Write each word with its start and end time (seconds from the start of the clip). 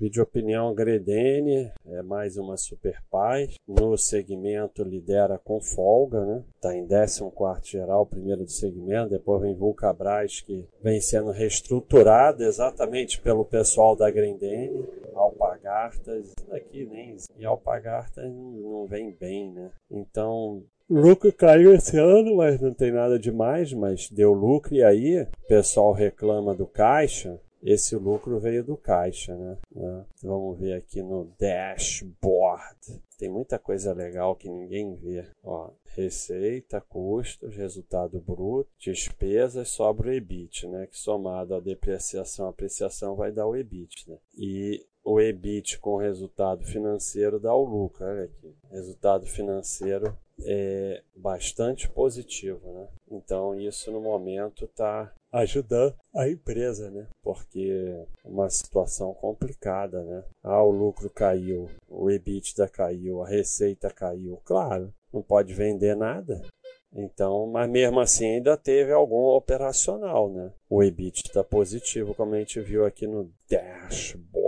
Vídeo 0.00 0.22
opinião 0.22 0.72
Gredene, 0.72 1.72
é 1.84 2.02
mais 2.02 2.36
uma 2.36 2.56
Super 2.56 3.02
Paz. 3.10 3.56
No 3.66 3.98
segmento 3.98 4.84
lidera 4.84 5.40
com 5.42 5.60
folga, 5.60 6.24
né? 6.24 6.44
Está 6.54 6.72
em 6.72 6.86
14 6.86 7.68
geral, 7.68 8.06
primeiro 8.06 8.44
do 8.44 8.50
segmento. 8.50 9.10
Depois 9.10 9.42
vem 9.42 9.56
Vulcabras, 9.56 10.40
que 10.40 10.64
vem 10.80 11.00
sendo 11.00 11.32
reestruturado 11.32 12.44
exatamente 12.44 13.20
pelo 13.20 13.44
pessoal 13.44 13.96
da 13.96 14.08
Grendene. 14.08 14.86
Alpagartas, 15.16 16.32
aqui 16.52 16.86
nem. 16.86 17.16
E 17.36 17.44
Alpagartas 17.44 18.32
não 18.32 18.86
vem 18.86 19.10
bem, 19.10 19.50
né? 19.50 19.72
Então, 19.90 20.62
lucro 20.88 21.32
caiu 21.32 21.74
esse 21.74 21.98
ano, 21.98 22.36
mas 22.36 22.60
não 22.60 22.72
tem 22.72 22.92
nada 22.92 23.18
demais, 23.18 23.72
mas 23.72 24.08
deu 24.08 24.32
lucro 24.32 24.76
e 24.76 24.84
aí 24.84 25.22
o 25.22 25.48
pessoal 25.48 25.92
reclama 25.92 26.54
do 26.54 26.68
caixa. 26.68 27.40
Esse 27.70 27.96
lucro 27.96 28.40
veio 28.40 28.64
do 28.64 28.78
caixa, 28.78 29.36
né? 29.36 29.58
É, 29.76 30.04
vamos 30.22 30.58
ver 30.58 30.72
aqui 30.72 31.02
no 31.02 31.30
dashboard. 31.38 33.02
Tem 33.18 33.28
muita 33.28 33.58
coisa 33.58 33.92
legal 33.92 34.34
que 34.34 34.48
ninguém 34.48 34.94
vê. 34.94 35.26
Ó, 35.44 35.70
receita, 35.94 36.80
custos, 36.80 37.54
resultado 37.54 38.18
bruto, 38.20 38.70
despesas, 38.78 39.68
sobra 39.68 40.08
o 40.08 40.12
EBIT, 40.14 40.66
né? 40.66 40.86
Que 40.86 40.96
somado 40.96 41.54
à 41.54 41.60
depreciação, 41.60 42.48
apreciação 42.48 43.14
vai 43.14 43.30
dar 43.30 43.46
o 43.46 43.54
EBIT, 43.54 44.08
né? 44.08 44.16
E 44.34 44.86
o 45.04 45.20
EBIT 45.20 45.78
com 45.78 45.98
resultado 45.98 46.64
financeiro 46.64 47.38
dá 47.38 47.54
o 47.54 47.64
lucro. 47.66 48.06
Olha 48.06 48.24
aqui. 48.24 48.56
Resultado 48.70 49.26
financeiro 49.26 50.16
é 50.42 51.02
bastante 51.14 51.86
positivo, 51.86 52.72
né? 52.72 52.88
Então 53.10 53.54
isso 53.60 53.92
no 53.92 54.00
momento 54.00 54.64
está 54.64 55.12
ajudando 55.32 55.94
a 56.14 56.28
empresa, 56.28 56.90
né? 56.90 57.06
Porque 57.22 58.06
é 58.24 58.28
uma 58.28 58.48
situação 58.48 59.14
complicada, 59.14 60.02
né? 60.02 60.24
Ah, 60.42 60.62
o 60.62 60.70
lucro 60.70 61.10
caiu, 61.10 61.68
o 61.88 62.10
EBITDA 62.10 62.68
caiu, 62.68 63.22
a 63.22 63.28
receita 63.28 63.90
caiu, 63.90 64.40
claro, 64.44 64.92
não 65.12 65.22
pode 65.22 65.54
vender 65.54 65.94
nada. 65.96 66.42
Então, 66.92 67.46
mas 67.46 67.68
mesmo 67.68 68.00
assim 68.00 68.26
ainda 68.36 68.56
teve 68.56 68.92
algum 68.92 69.26
operacional, 69.36 70.32
né? 70.32 70.50
O 70.70 70.82
EBITDA 70.82 71.44
positivo, 71.44 72.14
como 72.14 72.34
a 72.34 72.38
gente 72.38 72.60
viu 72.60 72.86
aqui 72.86 73.06
no 73.06 73.30
dashboard 73.48 74.38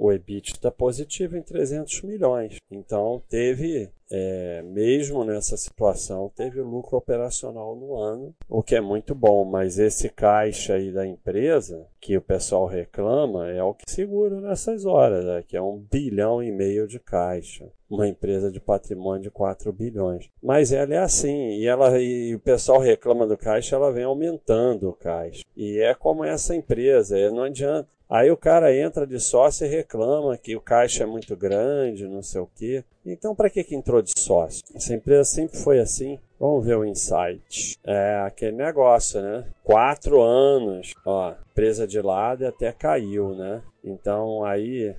o 0.00 0.10
EBIT 0.10 0.52
está 0.54 0.70
positivo 0.70 1.36
em 1.36 1.42
300 1.42 2.00
milhões. 2.00 2.56
Então, 2.70 3.22
teve, 3.28 3.90
é, 4.10 4.62
mesmo 4.62 5.24
nessa 5.24 5.58
situação, 5.58 6.32
teve 6.34 6.62
lucro 6.62 6.96
operacional 6.96 7.76
no 7.76 7.94
ano, 7.94 8.34
o 8.48 8.62
que 8.62 8.74
é 8.74 8.80
muito 8.80 9.14
bom. 9.14 9.44
Mas 9.44 9.78
esse 9.78 10.08
caixa 10.08 10.72
aí 10.72 10.90
da 10.90 11.06
empresa, 11.06 11.86
que 12.00 12.16
o 12.16 12.22
pessoal 12.22 12.64
reclama, 12.64 13.50
é 13.50 13.62
o 13.62 13.74
que 13.74 13.90
segura 13.90 14.40
nessas 14.40 14.86
horas, 14.86 15.22
né? 15.26 15.44
que 15.46 15.54
é 15.54 15.60
um 15.60 15.76
bilhão 15.76 16.42
e 16.42 16.50
meio 16.50 16.88
de 16.88 16.98
caixa. 16.98 17.70
Uma 17.90 18.06
empresa 18.06 18.50
de 18.50 18.60
patrimônio 18.60 19.22
de 19.22 19.30
4 19.30 19.72
bilhões. 19.72 20.28
Mas 20.42 20.72
ela 20.72 20.94
é 20.94 20.98
assim, 20.98 21.58
e, 21.58 21.66
ela, 21.66 22.00
e 22.00 22.34
o 22.34 22.38
pessoal 22.38 22.78
reclama 22.78 23.26
do 23.26 23.36
caixa, 23.36 23.74
ela 23.74 23.92
vem 23.92 24.04
aumentando 24.04 24.88
o 24.88 24.92
caixa. 24.92 25.42
E 25.56 25.78
é 25.80 25.92
como 25.94 26.24
essa 26.24 26.54
empresa, 26.54 27.30
não 27.30 27.42
adianta. 27.42 27.88
Aí 28.10 28.28
o 28.28 28.36
cara 28.36 28.76
entra 28.76 29.06
de 29.06 29.20
sócio 29.20 29.64
e 29.64 29.70
reclama 29.70 30.36
que 30.36 30.56
o 30.56 30.60
caixa 30.60 31.04
é 31.04 31.06
muito 31.06 31.36
grande, 31.36 32.08
não 32.08 32.24
sei 32.24 32.40
o 32.40 32.50
quê. 32.56 32.82
Então, 33.06 33.36
para 33.36 33.48
que, 33.48 33.62
que 33.62 33.76
entrou 33.76 34.02
de 34.02 34.10
sócio? 34.18 34.64
Essa 34.74 34.94
empresa 34.94 35.22
sempre 35.22 35.56
foi 35.56 35.78
assim. 35.78 36.18
Vamos 36.36 36.66
ver 36.66 36.76
o 36.76 36.84
insight. 36.84 37.78
É 37.86 38.20
aquele 38.26 38.56
negócio, 38.56 39.22
né? 39.22 39.44
Quatro 39.62 40.20
anos, 40.20 40.92
ó, 41.06 41.34
empresa 41.52 41.86
de 41.86 42.02
lado 42.02 42.42
e 42.42 42.46
até 42.46 42.72
caiu, 42.72 43.32
né? 43.36 43.62
Então 43.84 44.44
aí 44.44 44.92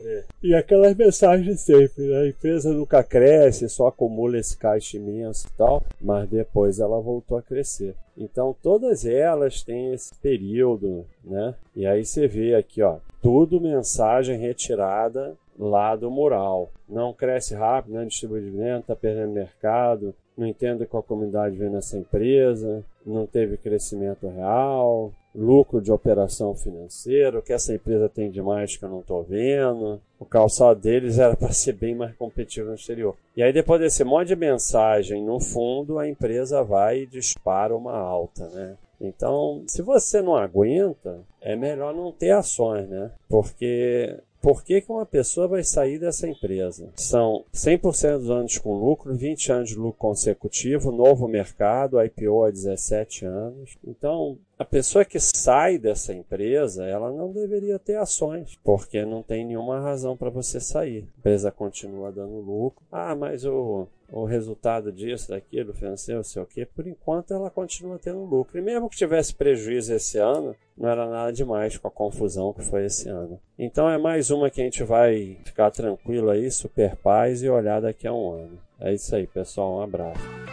é. 0.00 0.24
E 0.42 0.54
aquelas 0.54 0.94
mensagens 0.94 1.60
sempre, 1.60 2.04
né? 2.08 2.22
a 2.22 2.28
empresa 2.28 2.72
nunca 2.72 3.02
cresce, 3.02 3.68
só 3.68 3.86
acumula 3.86 4.38
esse 4.38 4.56
caixa 4.56 4.96
imenso 4.96 5.46
e 5.46 5.56
tal, 5.56 5.82
mas 6.00 6.28
depois 6.28 6.78
ela 6.78 7.00
voltou 7.00 7.38
a 7.38 7.42
crescer. 7.42 7.94
Então 8.16 8.54
todas 8.62 9.06
elas 9.06 9.62
têm 9.62 9.92
esse 9.92 10.14
período, 10.16 11.06
né? 11.24 11.54
E 11.74 11.86
aí 11.86 12.04
você 12.04 12.26
vê 12.26 12.54
aqui, 12.54 12.82
ó, 12.82 12.98
tudo 13.22 13.60
mensagem 13.60 14.38
retirada 14.38 15.36
lá 15.58 15.96
do 15.96 16.10
mural. 16.10 16.70
Não 16.88 17.12
cresce 17.12 17.54
rápido, 17.54 17.94
não 17.94 18.06
distribui 18.06 18.40
dividendo, 18.40 18.80
está 18.80 18.94
perdendo 18.94 19.32
mercado, 19.32 20.14
não 20.36 20.46
entendo 20.46 20.86
qual 20.86 21.02
comunidade 21.02 21.56
vem 21.56 21.70
nessa 21.70 21.96
empresa, 21.96 22.84
não 23.04 23.26
teve 23.26 23.56
crescimento 23.56 24.28
real, 24.28 25.12
lucro 25.34 25.80
de 25.80 25.92
operação 25.92 26.54
financeira, 26.54 27.38
o 27.38 27.42
que 27.42 27.52
essa 27.52 27.74
empresa 27.74 28.08
tem 28.08 28.30
de 28.30 28.40
mais 28.40 28.76
que 28.76 28.84
eu 28.84 28.88
não 28.88 29.00
estou 29.00 29.22
vendo. 29.22 30.00
O 30.18 30.24
calçado 30.24 30.80
deles 30.80 31.18
era 31.18 31.36
para 31.36 31.52
ser 31.52 31.74
bem 31.74 31.94
mais 31.94 32.14
competitivo 32.16 32.68
no 32.68 32.74
exterior. 32.74 33.14
E 33.36 33.42
aí, 33.42 33.52
depois 33.52 33.80
desse 33.80 34.02
monte 34.02 34.28
de 34.28 34.36
mensagem, 34.36 35.22
no 35.22 35.38
fundo, 35.40 35.98
a 35.98 36.08
empresa 36.08 36.62
vai 36.62 37.00
e 37.00 37.06
dispara 37.06 37.76
uma 37.76 37.96
alta, 37.96 38.48
né? 38.48 38.76
Então, 38.98 39.62
se 39.66 39.82
você 39.82 40.22
não 40.22 40.34
aguenta, 40.34 41.20
é 41.40 41.54
melhor 41.54 41.94
não 41.94 42.10
ter 42.10 42.30
ações, 42.30 42.88
né? 42.88 43.10
Porque 43.28 44.18
por 44.46 44.62
que, 44.62 44.80
que 44.80 44.92
uma 44.92 45.04
pessoa 45.04 45.48
vai 45.48 45.64
sair 45.64 45.98
dessa 45.98 46.28
empresa? 46.28 46.88
São 46.94 47.44
100% 47.52 48.18
dos 48.18 48.30
anos 48.30 48.58
com 48.58 48.78
lucro, 48.78 49.12
20 49.12 49.50
anos 49.50 49.70
de 49.70 49.74
lucro 49.74 49.98
consecutivo, 49.98 50.92
novo 50.92 51.26
mercado, 51.26 52.00
IPO 52.00 52.44
há 52.44 52.50
17 52.52 53.24
anos. 53.24 53.76
Então, 53.84 54.38
a 54.56 54.64
pessoa 54.64 55.04
que 55.04 55.18
sai 55.18 55.78
dessa 55.78 56.14
empresa, 56.14 56.84
ela 56.84 57.10
não 57.10 57.32
deveria 57.32 57.76
ter 57.76 57.96
ações, 57.96 58.56
porque 58.62 59.04
não 59.04 59.20
tem 59.20 59.44
nenhuma 59.44 59.80
razão 59.80 60.16
para 60.16 60.30
você 60.30 60.60
sair. 60.60 61.08
A 61.16 61.18
empresa 61.18 61.50
continua 61.50 62.12
dando 62.12 62.38
lucro. 62.38 62.84
Ah, 62.92 63.16
mas 63.16 63.44
o, 63.44 63.88
o 64.10 64.24
resultado 64.24 64.92
disso, 64.92 65.30
daquilo, 65.30 65.74
financeiro, 65.74 66.22
sei 66.24 66.42
o 66.42 66.46
quê, 66.46 66.66
por 66.66 66.86
enquanto 66.86 67.34
ela 67.34 67.50
continua 67.50 67.98
tendo 67.98 68.24
lucro. 68.24 68.58
E 68.58 68.62
mesmo 68.62 68.88
que 68.88 68.96
tivesse 68.96 69.34
prejuízo 69.34 69.94
esse 69.94 70.18
ano, 70.18 70.54
não 70.76 70.88
era 70.88 71.08
nada 71.08 71.32
demais 71.32 71.76
com 71.76 71.88
a 71.88 71.90
confusão 71.90 72.52
que 72.52 72.62
foi 72.62 72.86
esse 72.86 73.08
ano. 73.08 73.40
Então 73.58 73.88
é 73.88 73.98
mais 73.98 74.30
uma 74.30 74.50
que 74.50 74.60
a 74.60 74.64
gente 74.64 74.82
vai 74.84 75.38
ficar 75.44 75.70
tranquilo 75.70 76.30
aí, 76.30 76.50
super 76.50 76.96
paz 76.96 77.42
e 77.42 77.48
olhar 77.48 77.80
daqui 77.80 78.06
a 78.06 78.12
um 78.12 78.32
ano. 78.32 78.58
É 78.78 78.92
isso 78.92 79.14
aí, 79.14 79.26
pessoal. 79.26 79.78
Um 79.78 79.82
abraço. 79.82 80.45